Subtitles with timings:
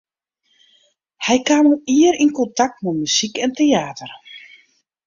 [1.25, 4.11] Hy kaam al ier yn kontakt mei muzyk en teäter.